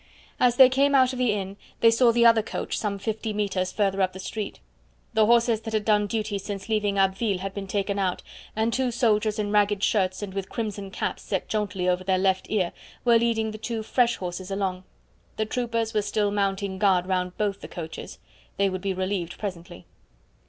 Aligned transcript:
As 0.39 0.55
they 0.55 0.67
came 0.67 0.95
out 0.95 1.13
of 1.13 1.19
the 1.19 1.31
inn 1.31 1.57
they 1.81 1.91
saw 1.91 2.11
the 2.11 2.25
other 2.25 2.41
coach 2.41 2.75
some 2.75 2.97
fifty 2.97 3.33
metres 3.33 3.71
further 3.71 4.01
up 4.01 4.13
the 4.13 4.19
street. 4.19 4.59
The 5.13 5.27
horses 5.27 5.61
that 5.61 5.75
had 5.75 5.85
done 5.85 6.07
duty 6.07 6.39
since 6.39 6.67
leaving 6.67 6.97
Abbeville 6.97 7.37
had 7.37 7.53
been 7.53 7.67
taken 7.67 7.99
out, 7.99 8.23
and 8.55 8.73
two 8.73 8.89
soldiers 8.89 9.37
in 9.37 9.51
ragged 9.51 9.83
shirts, 9.83 10.23
and 10.23 10.33
with 10.33 10.49
crimson 10.49 10.89
caps 10.89 11.21
set 11.21 11.47
jauntily 11.47 11.87
over 11.87 12.03
their 12.03 12.17
left 12.17 12.47
ear, 12.49 12.71
were 13.05 13.19
leading 13.19 13.51
the 13.51 13.59
two 13.59 13.83
fresh 13.83 14.15
horses 14.15 14.49
along. 14.49 14.85
The 15.37 15.45
troopers 15.45 15.93
were 15.93 16.01
still 16.01 16.31
mounting 16.31 16.79
guard 16.79 17.05
round 17.05 17.37
both 17.37 17.61
the 17.61 17.67
coaches; 17.67 18.17
they 18.57 18.71
would 18.71 18.81
be 18.81 18.95
relieved 18.95 19.37
presently. 19.37 19.85